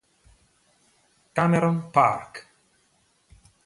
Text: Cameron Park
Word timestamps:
Cameron 1.37 1.93
Park 1.93 2.33